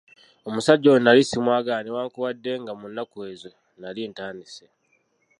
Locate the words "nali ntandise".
3.81-4.65